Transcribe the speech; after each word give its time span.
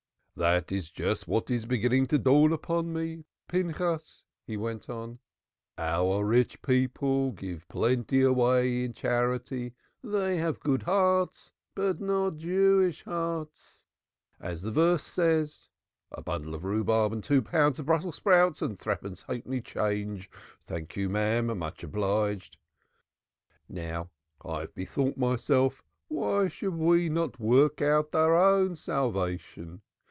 "That 0.37 0.71
is 0.71 0.89
just 0.89 1.27
what 1.27 1.51
is 1.51 1.67
beginning 1.67 2.07
to 2.07 2.17
dawn 2.17 2.51
upon 2.51 2.91
me, 2.91 3.25
Pinchas," 3.47 4.23
he 4.47 4.57
went 4.57 4.89
on. 4.89 5.19
"Our 5.77 6.25
rich 6.25 6.63
people 6.63 7.31
give 7.31 7.67
plenty 7.67 8.23
away 8.23 8.83
in 8.85 8.93
charity; 8.93 9.75
they 10.01 10.37
have 10.37 10.59
good 10.59 10.83
hearts 10.83 11.51
but 11.75 11.99
not 11.99 12.37
Jewish 12.37 13.03
hearts. 13.05 13.75
As 14.39 14.63
the 14.63 14.71
verse 14.71 15.03
says, 15.03 15.69
A 16.11 16.23
bundle 16.23 16.55
of 16.55 16.63
rhubarb 16.63 17.13
and 17.13 17.23
two 17.23 17.43
pounds 17.43 17.77
of 17.77 17.85
Brussels 17.85 18.15
sprouts 18.15 18.63
and 18.63 18.79
threepence 18.79 19.21
halfpenny 19.23 19.61
change. 19.61 20.27
Thank 20.63 20.95
you. 20.95 21.07
Much 21.07 21.83
obliged. 21.83 22.57
Now 23.69 24.09
I 24.43 24.61
have 24.61 24.73
bethought 24.73 25.17
myself 25.17 25.83
why 26.07 26.47
should 26.47 26.73
we 26.77 27.09
not 27.09 27.39
work 27.39 27.79
out 27.83 28.15
our 28.15 28.35
own 28.35 28.75
salvation? 28.75 29.83